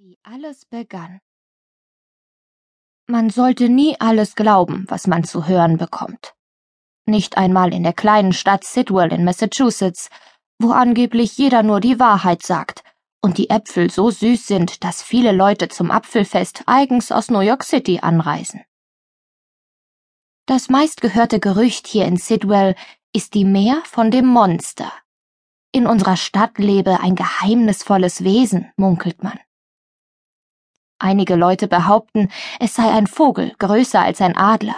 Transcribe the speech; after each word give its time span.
Wie 0.00 0.16
alles 0.22 0.64
begann. 0.64 1.18
Man 3.08 3.30
sollte 3.30 3.68
nie 3.68 3.96
alles 3.98 4.36
glauben, 4.36 4.84
was 4.86 5.08
man 5.08 5.24
zu 5.24 5.48
hören 5.48 5.76
bekommt. 5.76 6.34
Nicht 7.04 7.36
einmal 7.36 7.74
in 7.74 7.82
der 7.82 7.94
kleinen 7.94 8.32
Stadt 8.32 8.62
Sidwell 8.62 9.12
in 9.12 9.24
Massachusetts, 9.24 10.08
wo 10.60 10.70
angeblich 10.70 11.36
jeder 11.36 11.64
nur 11.64 11.80
die 11.80 11.98
Wahrheit 11.98 12.44
sagt 12.44 12.84
und 13.22 13.38
die 13.38 13.50
Äpfel 13.50 13.90
so 13.90 14.08
süß 14.08 14.46
sind, 14.46 14.84
dass 14.84 15.02
viele 15.02 15.32
Leute 15.32 15.66
zum 15.66 15.90
Apfelfest 15.90 16.62
eigens 16.66 17.10
aus 17.10 17.28
New 17.28 17.40
York 17.40 17.64
City 17.64 17.98
anreisen. 18.00 18.64
Das 20.46 20.68
meistgehörte 20.68 21.40
Gerücht 21.40 21.88
hier 21.88 22.04
in 22.04 22.18
Sidwell 22.18 22.76
ist 23.12 23.34
die 23.34 23.44
Mehr 23.44 23.82
von 23.84 24.12
dem 24.12 24.26
Monster. 24.26 24.92
In 25.72 25.88
unserer 25.88 26.16
Stadt 26.16 26.58
lebe 26.58 27.00
ein 27.00 27.16
geheimnisvolles 27.16 28.22
Wesen, 28.22 28.70
munkelt 28.76 29.24
man. 29.24 29.40
Einige 30.98 31.36
Leute 31.36 31.68
behaupten, 31.68 32.28
es 32.58 32.74
sei 32.74 32.90
ein 32.90 33.06
Vogel 33.06 33.54
größer 33.58 34.00
als 34.00 34.20
ein 34.20 34.36
Adler. 34.36 34.76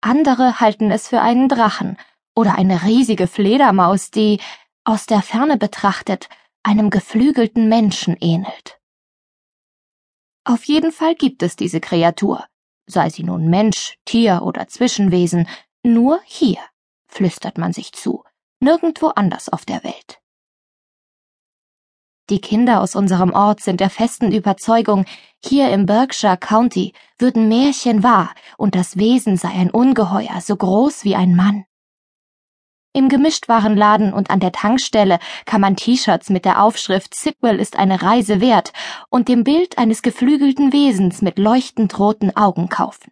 Andere 0.00 0.60
halten 0.60 0.90
es 0.90 1.08
für 1.08 1.20
einen 1.20 1.48
Drachen 1.48 1.96
oder 2.34 2.56
eine 2.56 2.82
riesige 2.82 3.26
Fledermaus, 3.26 4.10
die, 4.10 4.40
aus 4.84 5.06
der 5.06 5.22
Ferne 5.22 5.56
betrachtet, 5.56 6.28
einem 6.62 6.90
geflügelten 6.90 7.68
Menschen 7.68 8.16
ähnelt. 8.20 8.78
Auf 10.44 10.64
jeden 10.64 10.92
Fall 10.92 11.14
gibt 11.14 11.42
es 11.42 11.56
diese 11.56 11.80
Kreatur, 11.80 12.44
sei 12.86 13.10
sie 13.10 13.22
nun 13.22 13.48
Mensch, 13.48 13.96
Tier 14.04 14.42
oder 14.42 14.66
Zwischenwesen, 14.66 15.48
nur 15.84 16.20
hier, 16.24 16.58
flüstert 17.06 17.58
man 17.58 17.72
sich 17.72 17.92
zu, 17.92 18.24
nirgendwo 18.60 19.08
anders 19.08 19.48
auf 19.48 19.64
der 19.64 19.84
Welt. 19.84 20.21
Die 22.30 22.40
Kinder 22.40 22.80
aus 22.80 22.94
unserem 22.94 23.32
Ort 23.32 23.60
sind 23.60 23.80
der 23.80 23.90
festen 23.90 24.32
Überzeugung, 24.32 25.04
hier 25.44 25.70
im 25.70 25.86
Berkshire 25.86 26.36
County 26.36 26.92
würden 27.18 27.48
Märchen 27.48 28.02
wahr 28.02 28.32
und 28.56 28.74
das 28.74 28.96
Wesen 28.96 29.36
sei 29.36 29.48
ein 29.48 29.70
Ungeheuer 29.70 30.40
so 30.40 30.54
groß 30.56 31.04
wie 31.04 31.16
ein 31.16 31.34
Mann. 31.34 31.64
Im 32.94 33.08
Gemischtwarenladen 33.08 34.12
und 34.12 34.30
an 34.30 34.38
der 34.38 34.52
Tankstelle 34.52 35.18
kann 35.46 35.62
man 35.62 35.76
T-Shirts 35.76 36.28
mit 36.28 36.44
der 36.44 36.62
Aufschrift 36.62 37.14
Sidwell 37.14 37.58
ist 37.58 37.76
eine 37.76 38.02
Reise 38.02 38.40
wert 38.40 38.72
und 39.08 39.28
dem 39.28 39.44
Bild 39.44 39.78
eines 39.78 40.02
geflügelten 40.02 40.72
Wesens 40.72 41.22
mit 41.22 41.38
leuchtend 41.38 41.98
roten 41.98 42.36
Augen 42.36 42.68
kaufen. 42.68 43.10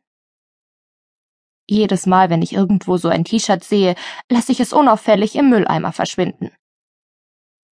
Jedes 1.67 2.05
Mal, 2.05 2.31
wenn 2.31 2.43
ich 2.43 2.53
irgendwo 2.53 2.99
so 2.99 3.09
ein 3.09 3.25
T-Shirt 3.25 3.65
sehe, 3.65 3.95
lasse 4.29 4.53
ich 4.53 4.61
es 4.61 4.73
unauffällig 4.73 5.35
im 5.35 5.49
Mülleimer 5.49 5.93
verschwinden. 5.93 6.51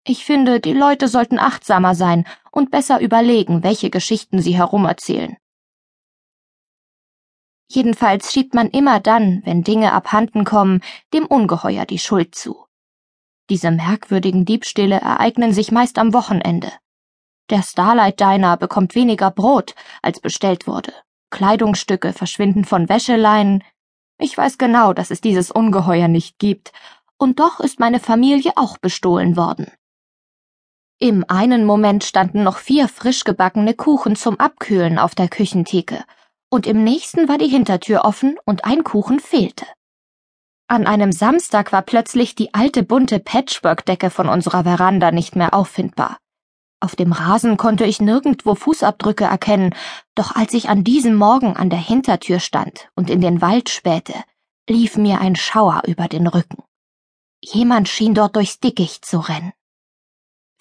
Ich 0.05 0.25
finde, 0.25 0.59
die 0.59 0.73
Leute 0.73 1.07
sollten 1.07 1.39
achtsamer 1.39 1.95
sein 1.95 2.27
und 2.51 2.73
besser 2.73 3.01
überlegen, 3.01 3.63
welche 3.63 3.89
Geschichten 3.89 4.43
sie 4.43 4.57
herumerzählen. 4.57 5.37
Jedenfalls 7.71 8.33
schiebt 8.33 8.53
man 8.53 8.69
immer 8.69 9.01
dann, 9.01 9.43
wenn 9.45 9.63
Dinge 9.63 9.93
abhanden 9.93 10.45
kommen, 10.45 10.83
dem 11.15 11.25
Ungeheuer 11.25 11.87
die 11.87 12.01
Schuld 12.01 12.35
zu. 12.35 12.67
Diese 13.49 13.71
merkwürdigen 13.71 14.45
Diebstähle 14.45 14.97
ereignen 14.97 15.53
sich 15.53 15.71
meist 15.71 15.99
am 15.99 16.13
Wochenende. 16.13 16.73
Der 17.49 17.63
Starlight 17.63 18.21
Diner 18.21 18.57
bekommt 18.57 18.95
weniger 18.95 19.31
Brot, 19.31 19.75
als 20.03 20.21
bestellt 20.21 20.67
wurde. 20.67 20.93
Kleidungsstücke 21.31 22.13
verschwinden 22.13 22.65
von 22.65 22.89
Wäscheleinen. 22.89 23.63
Ich 24.19 24.37
weiß 24.37 24.59
genau, 24.59 24.93
dass 24.93 25.11
es 25.11 25.21
dieses 25.21 25.51
Ungeheuer 25.51 26.09
nicht 26.09 26.39
gibt, 26.39 26.73
und 27.19 27.41
doch 27.41 27.61
ist 27.61 27.79
meine 27.79 28.01
Familie 28.01 28.53
auch 28.57 28.79
bestohlen 28.79 29.37
worden. 29.37 29.71
Im 31.03 31.25
einen 31.27 31.65
Moment 31.65 32.05
standen 32.05 32.45
noch 32.45 32.59
vier 32.59 32.87
frisch 32.87 33.25
gebackene 33.25 33.75
Kuchen 33.75 34.15
zum 34.15 34.39
Abkühlen 34.39 35.01
auf 35.01 35.17
der 35.17 35.27
Küchentheke, 35.27 36.05
und 36.49 36.65
im 36.65 36.85
nächsten 36.85 37.29
war 37.29 37.39
die 37.39 37.49
Hintertür 37.49 38.05
offen 38.05 38.37
und 38.45 38.65
ein 38.65 38.85
Kuchen 38.85 39.19
fehlte. 39.19 39.67
An 40.69 40.87
einem 40.87 41.11
Samstag 41.11 41.73
war 41.73 41.83
plötzlich 41.83 42.37
die 42.37 42.55
alte 42.55 42.85
bunte 42.85 43.19
Patchwork-Decke 43.19 44.11
von 44.11 44.29
unserer 44.29 44.63
Veranda 44.63 45.11
nicht 45.11 45.35
mehr 45.35 45.55
auffindbar. 45.55 46.19
Auf 46.79 46.95
dem 46.95 47.11
Rasen 47.11 47.57
konnte 47.57 47.85
ich 47.85 48.01
nirgendwo 48.01 48.55
Fußabdrücke 48.55 49.25
erkennen, 49.25 49.75
doch 50.15 50.37
als 50.37 50.55
ich 50.55 50.69
an 50.69 50.85
diesem 50.85 51.17
Morgen 51.17 51.57
an 51.57 51.69
der 51.69 51.81
Hintertür 51.81 52.39
stand 52.39 52.91
und 52.95 53.11
in 53.11 53.21
den 53.21 53.41
Wald 53.41 53.71
spähte, 53.71 54.15
lief 54.71 54.97
mir 54.97 55.21
ein 55.21 55.35
Schauer 55.35 55.83
über 55.85 56.07
den 56.07 56.29
Rücken. 56.29 56.63
Jemand 57.43 57.89
schien 57.89 58.15
dort 58.15 58.37
durchs 58.37 58.61
Dickicht 58.61 59.05
zu 59.05 59.19
rennen. 59.19 59.53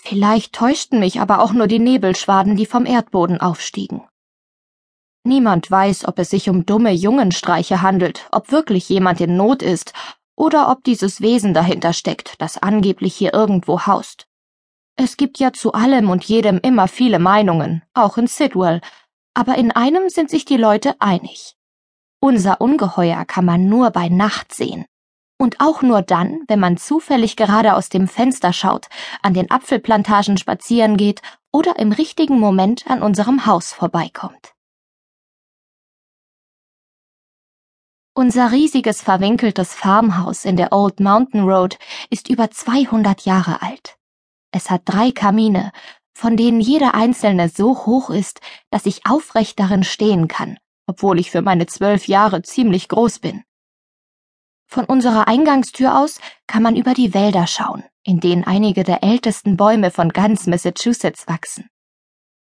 Vielleicht 0.04 0.54
täuschten 0.54 1.00
mich 1.00 1.22
aber 1.22 1.42
auch 1.42 1.54
nur 1.54 1.68
die 1.68 1.78
Nebelschwaden, 1.78 2.56
die 2.56 2.66
vom 2.66 2.88
Erdboden 2.88 3.40
aufstiegen. 3.40 4.02
Niemand 5.24 5.70
weiß, 5.70 6.08
ob 6.08 6.18
es 6.18 6.32
sich 6.32 6.50
um 6.50 6.66
dumme 6.66 6.92
Jungenstreiche 6.92 7.84
handelt, 7.84 8.28
ob 8.32 8.52
wirklich 8.52 8.90
jemand 8.90 9.22
in 9.22 9.38
Not 9.38 9.62
ist 9.62 9.94
oder 10.36 10.72
ob 10.72 10.84
dieses 10.84 11.22
Wesen 11.22 11.54
dahinter 11.54 11.94
steckt, 11.94 12.42
das 12.42 12.58
angeblich 12.58 13.16
hier 13.16 13.32
irgendwo 13.32 13.86
haust. 13.86 14.26
Es 14.96 15.18
gibt 15.18 15.38
ja 15.38 15.54
zu 15.54 15.74
allem 15.74 16.10
und 16.10 16.24
jedem 16.24 16.58
immer 16.58 16.88
viele 16.88 17.20
Meinungen, 17.20 17.84
auch 17.94 18.18
in 18.18 18.26
Sidwell, 18.26 18.82
aber 19.36 19.56
in 19.56 19.72
einem 19.72 20.10
sind 20.10 20.32
sich 20.32 20.46
die 20.46 20.58
Leute 20.58 20.96
einig. 21.00 21.56
Unser 22.20 22.60
Ungeheuer 22.60 23.24
kann 23.26 23.46
man 23.46 23.70
nur 23.70 23.92
bei 23.92 24.10
Nacht 24.10 24.52
sehen 24.52 24.86
und 25.42 25.60
auch 25.60 25.82
nur 25.82 26.04
dann, 26.04 26.44
wenn 26.48 26.60
man 26.60 26.78
zufällig 26.78 27.36
gerade 27.36 27.74
aus 27.74 27.90
dem 27.90 28.08
Fenster 28.08 28.54
schaut, 28.54 28.86
an 29.24 29.34
den 29.34 29.50
Apfelplantagen 29.50 30.38
spazieren 30.38 30.98
geht 30.98 31.24
oder 31.52 31.80
im 31.80 31.92
richtigen 31.92 32.40
Moment 32.40 32.86
an 32.86 33.02
unserem 33.02 33.48
Haus 33.48 33.74
vorbeikommt. 33.74 34.54
Unser 38.14 38.52
riesiges 38.52 39.02
verwinkeltes 39.02 39.74
Farmhaus 39.74 40.46
in 40.46 40.58
der 40.58 40.72
Old 40.74 41.00
Mountain 41.00 41.44
Road 41.44 41.80
ist 42.12 42.30
über 42.30 42.52
200 42.52 43.22
Jahre 43.22 43.64
alt. 43.64 43.98
Es 44.52 44.70
hat 44.70 44.84
drei 44.86 45.12
Kamine, 45.12 45.72
von 46.14 46.38
denen 46.38 46.62
jeder 46.62 46.94
einzelne 46.94 47.50
so 47.50 47.86
hoch 47.88 48.12
ist, 48.12 48.42
dass 48.70 48.86
ich 48.86 49.08
aufrecht 49.08 49.60
darin 49.60 49.84
stehen 49.84 50.28
kann, 50.28 50.60
obwohl 50.86 51.20
ich 51.20 51.32
für 51.32 51.42
meine 51.42 51.66
zwölf 51.66 52.08
Jahre 52.08 52.44
ziemlich 52.44 52.90
groß 52.90 53.18
bin. 53.20 53.44
Von 54.72 54.86
unserer 54.86 55.28
Eingangstür 55.28 56.00
aus 56.00 56.22
kann 56.48 56.64
man 56.64 56.78
über 56.78 56.94
die 56.94 57.14
Wälder 57.14 57.46
schauen, 57.46 57.84
in 58.04 58.22
denen 58.22 58.46
einige 58.46 58.86
der 58.86 59.04
ältesten 59.04 59.58
Bäume 59.58 59.92
von 59.92 60.14
ganz 60.14 60.48
Massachusetts 60.48 61.28
wachsen. 61.28 61.70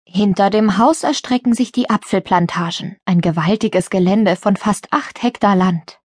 Hinter 0.04 0.50
dem 0.50 0.78
Haus 0.78 1.04
erstrecken 1.04 1.54
sich 1.54 1.72
die 1.72 1.90
Apfelplantagen, 1.90 2.98
ein 3.06 3.22
gewaltiges 3.22 3.90
Gelände 3.90 4.36
von 4.36 4.58
fast 4.58 4.92
acht 4.92 5.24
Hektar 5.24 5.56
Land. 5.56 6.02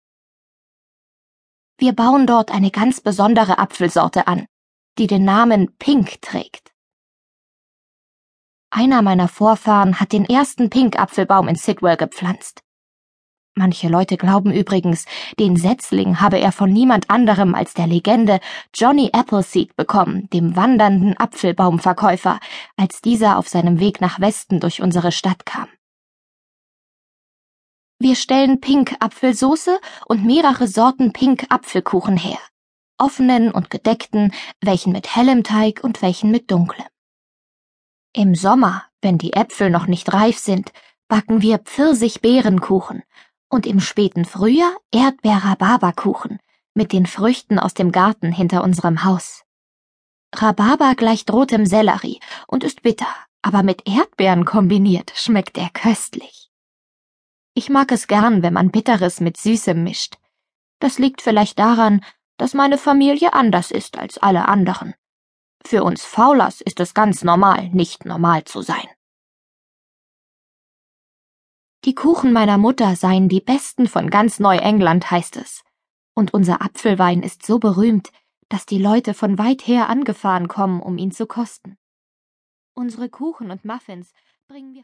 Wir 1.79 1.93
bauen 1.93 2.29
dort 2.29 2.53
eine 2.53 2.71
ganz 2.71 3.01
besondere 3.01 3.59
Apfelsorte 3.59 4.29
an, 4.29 4.47
die 4.99 5.09
den 5.09 5.25
Namen 5.25 5.77
Pink 5.79 6.23
trägt. 6.23 6.73
Einer 8.71 9.03
meiner 9.03 9.27
Vorfahren 9.27 9.99
hat 9.99 10.13
den 10.13 10.27
ersten 10.27 10.71
Pink-Apfelbaum 10.71 11.49
in 11.49 11.57
Sidwell 11.57 11.97
gepflanzt. 11.97 12.64
Manche 13.57 13.87
Leute 13.87 14.17
glauben 14.17 14.53
übrigens, 14.53 15.05
den 15.39 15.57
Setzling 15.57 16.21
habe 16.21 16.41
er 16.41 16.51
von 16.51 16.73
niemand 16.73 17.09
anderem 17.09 17.55
als 17.55 17.73
der 17.73 17.87
Legende 17.87 18.41
Johnny 18.75 19.11
Appleseed 19.13 19.77
bekommen, 19.77 20.29
dem 20.31 20.57
wandernden 20.57 21.17
Apfelbaumverkäufer, 21.17 22.41
als 22.77 23.01
dieser 23.01 23.39
auf 23.39 23.49
seinem 23.49 23.79
Weg 23.79 24.01
nach 24.01 24.19
Westen 24.21 24.59
durch 24.59 24.83
unsere 24.83 25.13
Stadt 25.13 25.47
kam. 25.47 25.69
Wir 28.01 28.17
stellen 28.17 28.61
Pink-Apfelsoße 28.61 29.79
und 30.07 30.25
mehrere 30.25 30.67
Sorten 30.67 31.13
Pink-Apfelkuchen 31.13 32.17
her. 32.17 32.41
Offenen 32.99 33.53
und 33.53 33.71
gedeckten, 33.71 34.33
welchen 34.61 34.93
mit 34.93 35.15
hellem 35.15 35.45
Teig 35.45 35.85
und 35.85 36.03
welchen 36.03 36.33
mit 36.33 36.51
dunklem. 36.51 36.87
Im 38.13 38.35
Sommer, 38.35 38.85
wenn 39.01 39.17
die 39.17 39.33
Äpfel 39.33 39.71
noch 39.71 39.87
nicht 39.87 40.13
reif 40.13 40.39
sind, 40.39 40.73
backen 41.07 41.41
wir 41.41 41.59
Pfirsich-Beerenkuchen 41.59 43.05
und 43.55 43.67
im 43.67 43.79
späten 43.79 44.25
Frühjahr 44.25 44.77
Erdbeer-Rhabarberkuchen 44.91 46.41
mit 46.75 46.93
den 46.93 47.07
Früchten 47.07 47.61
aus 47.61 47.73
dem 47.73 47.93
Garten 47.93 48.33
hinter 48.33 48.65
unserem 48.65 49.05
Haus. 49.05 49.45
Rhabarber 50.35 50.97
gleicht 50.97 51.33
rotem 51.33 51.65
Sellerie 51.65 52.19
und 52.49 52.65
ist 52.65 52.83
bitter, 52.83 53.07
aber 53.43 53.63
mit 53.63 53.89
Erdbeeren 53.89 54.45
kombiniert 54.45 55.13
schmeckt 55.15 55.57
er 55.57 55.71
köstlich. 55.71 56.51
Ich 57.55 57.71
mag 57.71 57.93
es 57.93 58.09
gern, 58.09 58.43
wenn 58.43 58.55
man 58.55 58.73
Bitteres 58.73 59.21
mit 59.21 59.37
Süßem 59.37 59.85
mischt. 59.85 60.17
Das 60.81 60.99
liegt 60.99 61.23
vielleicht 61.23 61.61
daran, 61.61 62.05
dass 62.37 62.55
meine 62.55 62.77
Familie 62.77 63.35
anders 63.35 63.71
ist 63.71 63.97
als 63.97 64.19
alle 64.19 64.49
anderen. 64.49 64.95
Für 65.65 65.85
uns 65.85 66.05
Faulers 66.05 66.61
ist 66.61 66.81
es 66.81 66.93
ganz 66.93 67.23
normal, 67.23 67.69
nicht 67.69 68.05
normal 68.05 68.43
zu 68.43 68.63
sein. 68.63 68.89
Die 71.85 71.95
Kuchen 71.95 72.33
meiner 72.33 72.57
Mutter 72.57 72.97
seien 72.97 73.29
die 73.29 73.43
besten 73.43 73.87
von 73.89 74.09
ganz 74.09 74.41
Neuengland, 74.41 75.11
heißt 75.11 75.37
es. 75.37 75.63
Und 76.15 76.33
unser 76.33 76.63
Apfelwein 76.63 77.23
ist 77.23 77.45
so 77.45 77.59
berühmt, 77.59 78.11
dass 78.49 78.65
die 78.65 78.79
Leute 78.79 79.13
von 79.13 79.37
weit 79.37 79.67
her 79.67 79.91
angefahren 79.91 80.49
kommen, 80.49 80.81
um 80.81 80.97
ihn 80.97 81.13
zu 81.13 81.27
kosten. 81.27 81.77
Unsere 82.73 83.11
Kuchen 83.11 83.51
und 83.51 83.67
Muffins 83.67 84.15
bringen 84.49 84.73
wir 84.73 84.83